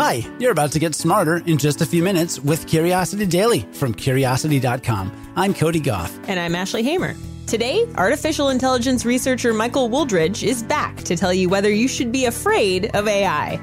[0.00, 3.92] Hi, you're about to get smarter in just a few minutes with Curiosity Daily from
[3.92, 5.12] Curiosity.com.
[5.36, 6.10] I'm Cody Gough.
[6.26, 7.14] And I'm Ashley Hamer.
[7.46, 12.24] Today, artificial intelligence researcher Michael Wooldridge is back to tell you whether you should be
[12.24, 13.60] afraid of AI.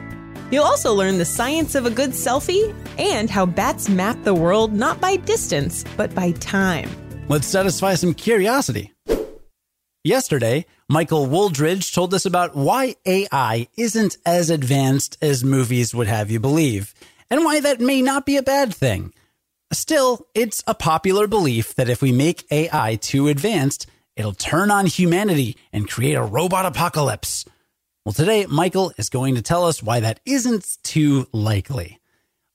[0.51, 4.73] You'll also learn the science of a good selfie and how bats map the world
[4.73, 6.87] not by distance, but by time.
[7.29, 8.93] Let's satisfy some curiosity.
[10.07, 16.31] Yesterday, Michael Wooldridge told us about why AI isn't as advanced as movies would have
[16.31, 16.93] you believe,
[17.29, 19.13] and why that may not be a bad thing.
[19.73, 24.85] Still, it's a popular belief that if we make AI too advanced, it'll turn on
[24.85, 27.43] humanity and create a robot apocalypse.
[28.05, 31.99] Well, today, Michael is going to tell us why that isn't too likely.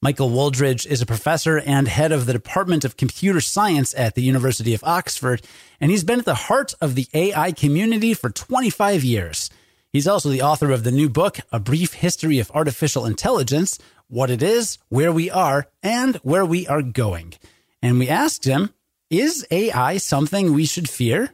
[0.04, 4.22] Michael Wooldridge is a professor and head of the Department of Computer Science at the
[4.22, 5.42] University of Oxford,
[5.80, 9.48] and he's been at the heart of the AI community for 25 years.
[9.92, 13.78] He's also the author of the new book, A Brief History of Artificial Intelligence
[14.08, 17.34] What It Is, Where We Are, and Where We Are Going.
[17.80, 18.74] And we asked him,
[19.08, 21.32] Is AI something we should fear?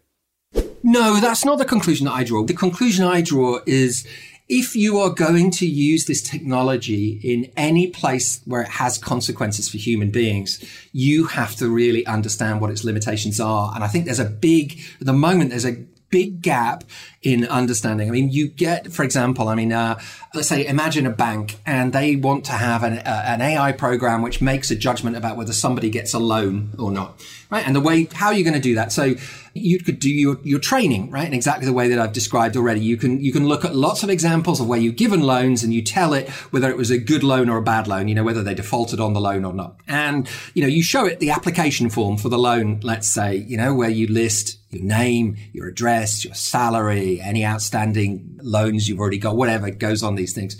[0.82, 2.44] No, that's not the conclusion that I draw.
[2.44, 4.06] The conclusion I draw is
[4.48, 9.68] if you are going to use this technology in any place where it has consequences
[9.68, 13.72] for human beings, you have to really understand what its limitations are.
[13.74, 16.84] And I think there's a big, at the moment, there's a big gap
[17.22, 18.08] in understanding.
[18.08, 20.00] I mean, you get, for example, I mean, uh,
[20.34, 24.22] let's say imagine a bank and they want to have an, uh, an AI program
[24.22, 27.66] which makes a judgment about whether somebody gets a loan or not, right?
[27.66, 28.92] And the way, how are you going to do that?
[28.92, 29.14] So
[29.52, 31.26] you could do your, your training, right?
[31.26, 32.80] In exactly the way that I've described already.
[32.80, 35.74] You can, you can look at lots of examples of where you've given loans and
[35.74, 38.24] you tell it whether it was a good loan or a bad loan, you know,
[38.24, 39.74] whether they defaulted on the loan or not.
[39.88, 43.56] And, you know, you show it the application form for the loan, let's say, you
[43.56, 49.18] know, where you list your name, your address, your salary, any outstanding loans you've already
[49.18, 50.56] got, whatever goes on these things.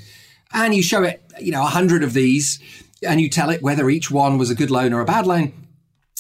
[0.53, 2.59] And you show it, you know, a hundred of these
[3.07, 5.53] and you tell it whether each one was a good loan or a bad loan.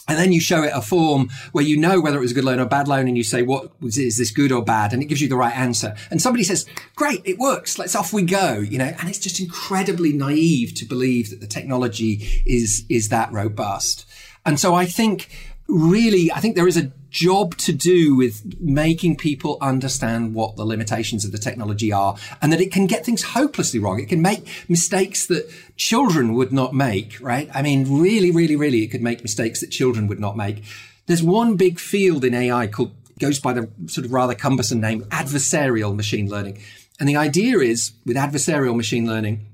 [0.07, 2.45] And then you show it a form where you know whether it was a good
[2.45, 5.03] loan or a bad loan, and you say, "What is this good or bad?" And
[5.03, 5.95] it gives you the right answer.
[6.11, 6.65] And somebody says,
[6.97, 7.79] "Great, it works.
[7.79, 11.47] Let's off we go." You know, and it's just incredibly naive to believe that the
[11.47, 14.07] technology is is that robust.
[14.47, 15.29] And so I think
[15.69, 20.65] really, I think there is a job to do with making people understand what the
[20.65, 24.01] limitations of the technology are and that it can get things hopelessly wrong.
[24.01, 27.51] It can make mistakes that children would not make, right?
[27.55, 30.65] I mean, really, really, really, it could make mistakes that children would not make.
[31.07, 35.05] There's one big field in AI called, goes by the sort of rather cumbersome name,
[35.05, 36.61] adversarial machine learning.
[37.01, 39.47] And the idea is with adversarial machine learning,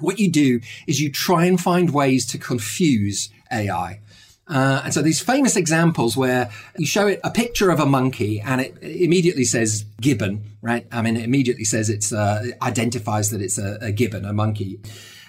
[0.00, 4.00] what you do is you try and find ways to confuse AI.
[4.48, 8.40] Uh, and so these famous examples where you show it a picture of a monkey
[8.40, 10.86] and it immediately says gibbon, right?
[10.92, 14.32] I mean, it immediately says it's, uh, it identifies that it's a, a gibbon, a
[14.32, 14.78] monkey.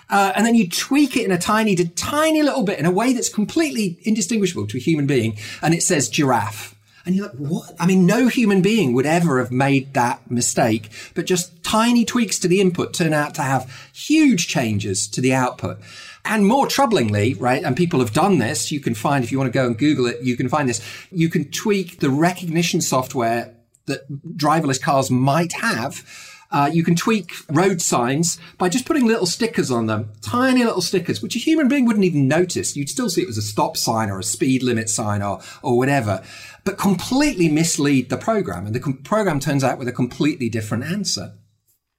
[0.09, 3.11] Uh, and then you tweak it in a tiny, tiny little bit in a way
[3.11, 5.37] that's completely indistinguishable to a human being.
[5.61, 6.76] And it says giraffe.
[7.07, 7.73] And you're like, what?
[7.79, 12.37] I mean, no human being would ever have made that mistake, but just tiny tweaks
[12.39, 15.79] to the input turn out to have huge changes to the output.
[16.25, 19.47] And more troublingly, right, and people have done this, you can find, if you want
[19.47, 23.55] to go and Google it, you can find this, you can tweak the recognition software
[23.85, 24.01] that
[24.35, 26.03] driverless cars might have.
[26.51, 30.81] Uh, you can tweak road signs by just putting little stickers on them, tiny little
[30.81, 32.75] stickers, which a human being wouldn't even notice.
[32.75, 35.77] You'd still see it was a stop sign or a speed limit sign or, or
[35.77, 36.23] whatever,
[36.63, 38.65] but completely mislead the program.
[38.65, 41.33] And the com- program turns out with a completely different answer.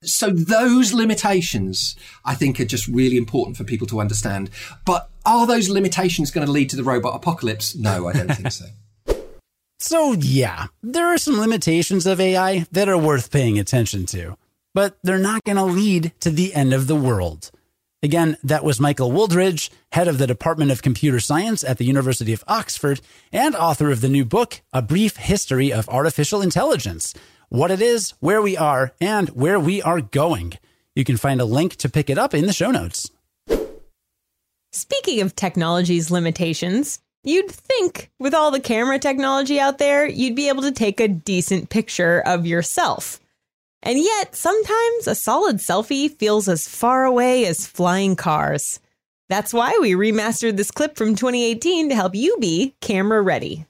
[0.03, 4.49] So those limitations, I think, are just really important for people to understand.
[4.85, 7.75] But are those limitations going to lead to the robot apocalypse?
[7.75, 8.67] No, I don't think so.
[9.79, 14.37] So, yeah, there are some limitations of AI that are worth paying attention to,
[14.75, 17.51] but they're not going to lead to the end of the world.
[18.03, 22.33] Again, that was Michael Wooldridge, head of the Department of Computer Science at the University
[22.33, 23.01] of Oxford
[23.33, 27.15] and author of the new book, A Brief History of Artificial Intelligence
[27.49, 30.55] what it is, where we are, and where we are going.
[30.95, 33.11] You can find a link to pick it up in the show notes.
[34.73, 40.49] Speaking of technology's limitations, you'd think with all the camera technology out there, you'd be
[40.49, 43.21] able to take a decent picture of yourself.
[43.83, 48.81] And yet, sometimes a solid selfie feels as far away as flying cars.
[49.29, 53.67] That's why we remastered this clip from 2018 to help you be camera ready.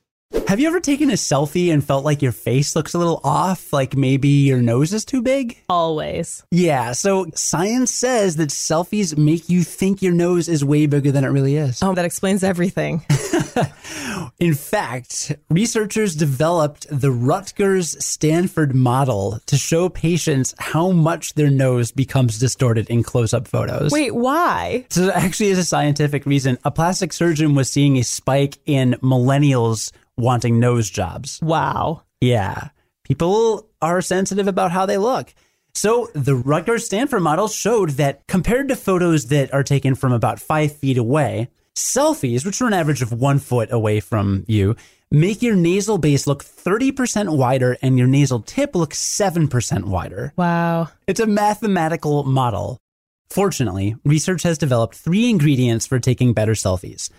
[0.49, 3.73] Have you ever taken a selfie and felt like your face looks a little off?
[3.73, 5.63] Like maybe your nose is too big?
[5.69, 6.43] Always.
[6.51, 11.25] Yeah, so science says that selfies make you think your nose is way bigger than
[11.25, 11.83] it really is.
[11.83, 13.05] Oh, that explains everything.
[14.41, 21.91] In fact, researchers developed the Rutgers Stanford model to show patients how much their nose
[21.91, 23.93] becomes distorted in close up photos.
[23.93, 24.87] Wait, why?
[24.91, 26.59] So, there actually is a scientific reason.
[26.65, 31.41] A plastic surgeon was seeing a spike in millennials wanting nose jobs.
[31.43, 32.03] Wow.
[32.21, 32.69] Yeah.
[33.05, 35.35] People are sensitive about how they look.
[35.75, 40.41] So the Rutgers Stanford model showed that compared to photos that are taken from about
[40.41, 44.75] five feet away, selfies, which are an average of one foot away from you,
[45.11, 50.33] make your nasal base look 30% wider and your nasal tip look 7% wider.
[50.37, 50.89] Wow.
[51.07, 52.79] It's a mathematical model.
[53.31, 57.11] Fortunately, research has developed three ingredients for taking better selfies.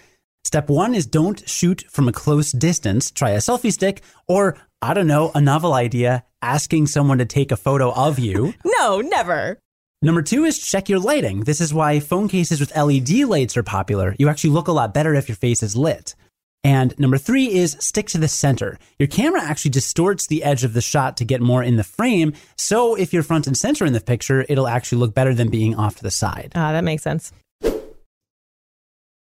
[0.43, 3.11] Step one is don't shoot from a close distance.
[3.11, 7.51] Try a selfie stick or, I don't know, a novel idea, asking someone to take
[7.51, 8.53] a photo of you.
[8.79, 9.59] No, never.
[10.01, 11.41] Number two is check your lighting.
[11.41, 14.15] This is why phone cases with LED lights are popular.
[14.17, 16.15] You actually look a lot better if your face is lit.
[16.63, 18.77] And number three is stick to the center.
[18.97, 22.33] Your camera actually distorts the edge of the shot to get more in the frame.
[22.57, 25.75] So if you're front and center in the picture, it'll actually look better than being
[25.75, 26.53] off to the side.
[26.55, 27.33] Ah, that makes sense.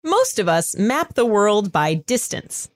[0.06, 2.70] Most of us map the world by distance.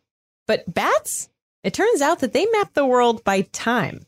[0.49, 1.29] But bats?
[1.63, 4.05] It turns out that they map the world by time.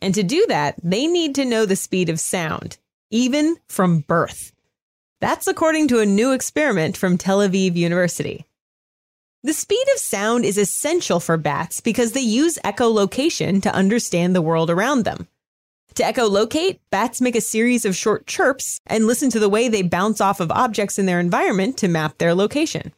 [0.00, 2.76] And to do that, they need to know the speed of sound,
[3.10, 4.52] even from birth.
[5.18, 8.44] That's according to a new experiment from Tel Aviv University.
[9.42, 14.42] The speed of sound is essential for bats because they use echolocation to understand the
[14.42, 15.26] world around them.
[15.96, 19.82] To echolocate, bats make a series of short chirps and listen to the way they
[19.82, 22.92] bounce off of objects in their environment to map their location.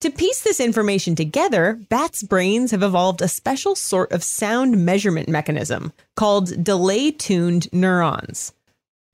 [0.00, 5.28] To piece this information together, bats' brains have evolved a special sort of sound measurement
[5.28, 8.52] mechanism called delay tuned neurons.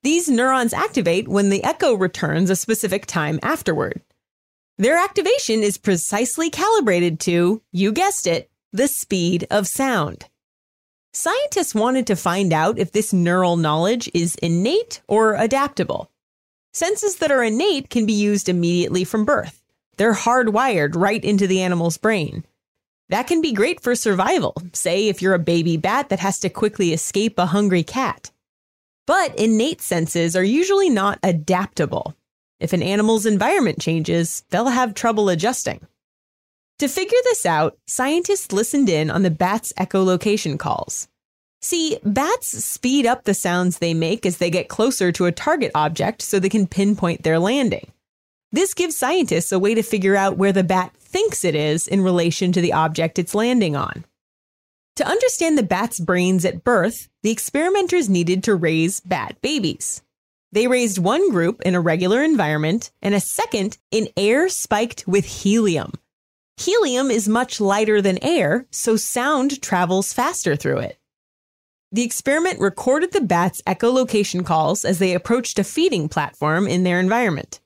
[0.02, 4.00] These neurons activate when the echo returns a specific time afterward.
[4.78, 10.26] Their activation is precisely calibrated to, you guessed it, the speed of sound.
[11.14, 16.10] Scientists wanted to find out if this neural knowledge is innate or adaptable.
[16.72, 19.62] Senses that are innate can be used immediately from birth.
[19.98, 22.46] They're hardwired right into the animal's brain.
[23.10, 26.48] That can be great for survival, say if you're a baby bat that has to
[26.48, 28.30] quickly escape a hungry cat.
[29.06, 32.16] But innate senses are usually not adaptable.
[32.58, 35.86] If an animal's environment changes, they'll have trouble adjusting.
[36.82, 41.06] To figure this out, scientists listened in on the bats' echolocation calls.
[41.61, 45.70] See, bats speed up the sounds they make as they get closer to a target
[45.76, 47.93] object so they can pinpoint their landing.
[48.50, 52.00] This gives scientists a way to figure out where the bat thinks it is in
[52.00, 54.05] relation to the object it's landing on.
[54.96, 60.02] To understand the bat's brains at birth, the experimenters needed to raise bat babies.
[60.50, 65.26] They raised one group in a regular environment and a second in air spiked with
[65.26, 65.93] helium.
[66.64, 70.96] Helium is much lighter than air, so sound travels faster through it.
[71.90, 77.00] The experiment recorded the bats' echolocation calls as they approached a feeding platform in their
[77.00, 77.58] environment.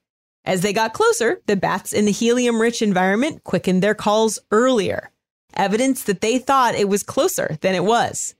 [0.46, 5.10] As they got closer, the bats in the helium rich environment quickened their calls earlier,
[5.52, 8.34] evidence that they thought it was closer than it was.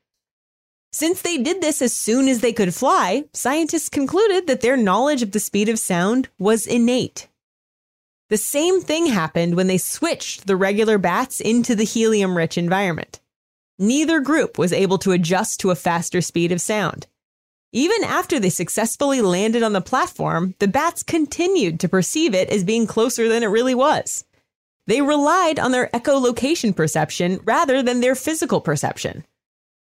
[0.91, 5.23] Since they did this as soon as they could fly, scientists concluded that their knowledge
[5.23, 7.29] of the speed of sound was innate.
[8.29, 13.21] The same thing happened when they switched the regular bats into the helium rich environment.
[13.79, 17.07] Neither group was able to adjust to a faster speed of sound.
[17.73, 22.65] Even after they successfully landed on the platform, the bats continued to perceive it as
[22.65, 24.25] being closer than it really was.
[24.87, 29.25] They relied on their echolocation perception rather than their physical perception.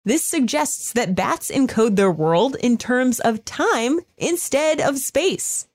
[0.06, 5.68] This suggests that bats encode their world in terms of time instead of space.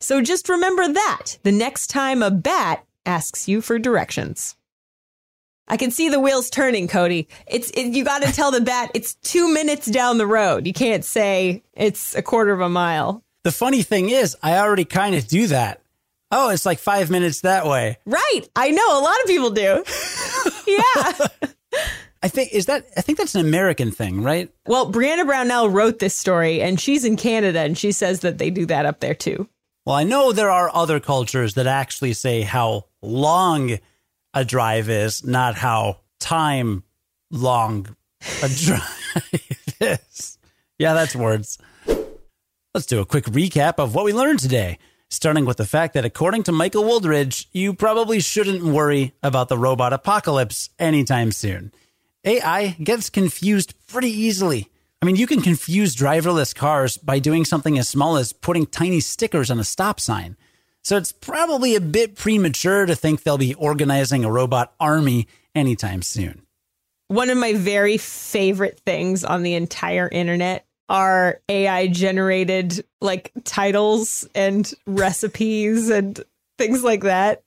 [0.00, 4.56] So just remember that the next time a bat asks you for directions.
[5.68, 7.28] I can see the wheels turning, Cody.
[7.46, 10.66] It's it, you got to tell the bat it's two minutes down the road.
[10.66, 13.22] You can't say it's a quarter of a mile.
[13.44, 15.80] The funny thing is, I already kind of do that.
[16.32, 17.98] Oh, it's like five minutes that way.
[18.04, 18.42] Right.
[18.56, 19.62] I know a lot of people do.
[20.66, 21.12] yeah.
[22.22, 24.50] I think is that I think that's an American thing, right?
[24.66, 28.50] Well, Briana Brownell wrote this story and she's in Canada and she says that they
[28.50, 29.48] do that up there too.
[29.90, 33.80] Well, I know there are other cultures that actually say how long
[34.32, 36.84] a drive is, not how time
[37.32, 37.96] long
[38.40, 40.38] a drive is.
[40.78, 41.58] Yeah, that's words.
[42.72, 44.78] Let's do a quick recap of what we learned today.
[45.08, 49.58] starting with the fact that according to Michael Wooldridge, you probably shouldn't worry about the
[49.58, 51.72] robot apocalypse anytime soon.
[52.24, 54.68] AI gets confused pretty easily.
[55.02, 59.00] I mean, you can confuse driverless cars by doing something as small as putting tiny
[59.00, 60.36] stickers on a stop sign.
[60.82, 66.02] So it's probably a bit premature to think they'll be organizing a robot army anytime
[66.02, 66.42] soon.
[67.08, 74.28] One of my very favorite things on the entire internet are AI generated like titles
[74.34, 76.20] and recipes and
[76.58, 77.42] things like that.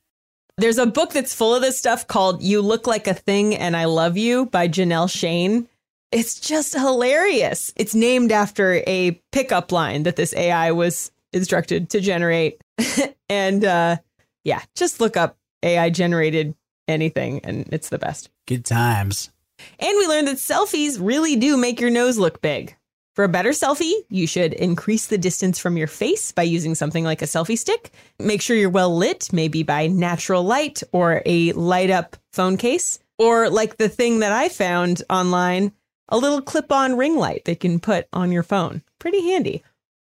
[0.57, 3.75] There's a book that's full of this stuff called You Look Like a Thing and
[3.75, 5.67] I Love You by Janelle Shane.
[6.13, 7.74] It's just hilarious.
[7.75, 12.62] It's named after a pickup line that this AI was instructed to generate.
[13.29, 13.98] and uh,
[14.43, 16.53] yeah, just look up AI generated
[16.88, 18.29] anything and it's the best.
[18.48, 19.32] Good times.
[19.79, 22.75] And we learned that selfies really do make your nose look big.
[23.15, 27.03] For a better selfie, you should increase the distance from your face by using something
[27.03, 27.91] like a selfie stick.
[28.20, 33.00] Make sure you're well lit, maybe by natural light or a light up phone case,
[33.20, 35.72] or like the thing that I found online,
[36.10, 38.81] a little clip on ring light you can put on your phone.
[39.00, 39.63] Pretty handy.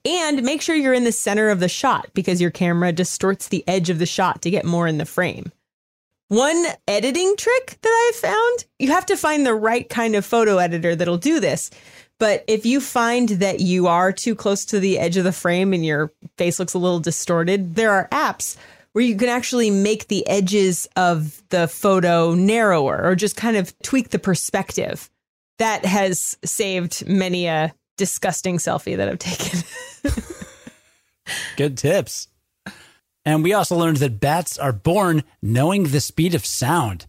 [0.06, 3.68] And make sure you're in the center of the shot because your camera distorts the
[3.68, 5.52] edge of the shot to get more in the frame.
[6.30, 10.58] One editing trick that I've found, you have to find the right kind of photo
[10.58, 11.72] editor that'll do this.
[12.20, 15.74] But if you find that you are too close to the edge of the frame
[15.74, 18.58] and your face looks a little distorted, there are apps
[18.92, 23.78] where you can actually make the edges of the photo narrower or just kind of
[23.80, 25.10] tweak the perspective.
[25.60, 29.60] That has saved many a disgusting selfie that I've taken.
[31.58, 32.30] Good tips.
[33.26, 37.06] And we also learned that bats are born knowing the speed of sound.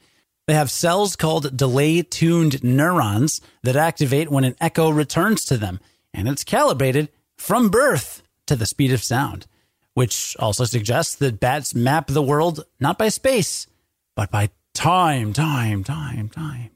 [0.47, 5.79] They have cells called delay tuned neurons that activate when an echo returns to them,
[6.13, 9.47] and it's calibrated from birth to the speed of sound,
[9.95, 13.69] which also suggests that bats map the world not by space,
[14.17, 16.71] but by time, time, time, time.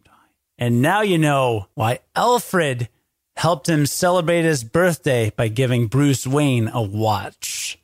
[0.59, 2.89] And now you know why Alfred
[3.37, 7.79] helped him celebrate his birthday by giving Bruce Wayne a watch.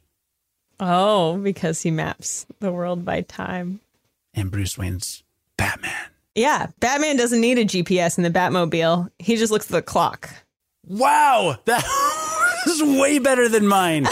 [0.79, 3.81] Oh, because he maps the world by time.
[4.35, 5.23] And Bruce Wayne's
[5.57, 5.93] Batman.
[6.35, 9.11] Yeah, Batman doesn't need a GPS in the Batmobile.
[9.19, 10.31] He just looks at the clock.
[10.87, 11.85] Wow, that
[12.67, 14.07] was way better than mine.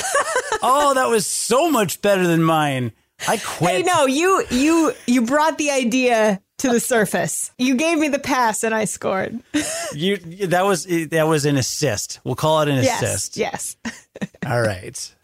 [0.63, 2.93] oh, that was so much better than mine.
[3.27, 3.71] I quit.
[3.71, 7.53] Hey, no, you you you brought the idea to the surface.
[7.59, 9.41] You gave me the pass and I scored.
[9.95, 12.21] you that was that was an assist.
[12.25, 13.37] We'll call it an yes, assist.
[13.37, 13.77] Yes.
[14.47, 15.15] All right.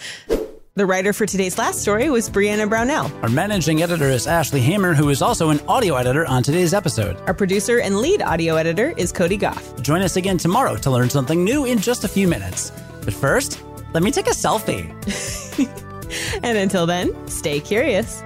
[0.76, 3.12] The writer for today's last story was Briana Brownell.
[3.22, 7.16] Our managing editor is Ashley Hamer, who is also an audio editor on today's episode.
[7.28, 9.80] Our producer and lead audio editor is Cody Gough.
[9.82, 12.72] Join us again tomorrow to learn something new in just a few minutes.
[13.04, 13.62] But first,
[13.92, 14.90] let me take a selfie.
[16.42, 18.24] and until then, stay curious.